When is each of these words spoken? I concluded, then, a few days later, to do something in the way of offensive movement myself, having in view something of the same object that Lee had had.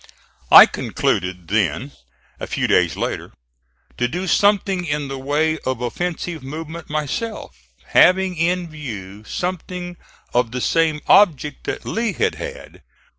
I 0.49 0.65
concluded, 0.65 1.47
then, 1.49 1.91
a 2.39 2.47
few 2.47 2.65
days 2.65 2.95
later, 2.97 3.33
to 3.99 4.07
do 4.07 4.25
something 4.25 4.83
in 4.83 5.09
the 5.09 5.19
way 5.19 5.59
of 5.59 5.79
offensive 5.79 6.41
movement 6.41 6.89
myself, 6.89 7.55
having 7.89 8.35
in 8.35 8.67
view 8.67 9.23
something 9.25 9.97
of 10.33 10.53
the 10.53 10.59
same 10.59 11.01
object 11.05 11.65
that 11.65 11.85
Lee 11.85 12.13
had 12.13 12.33
had. 12.41 12.81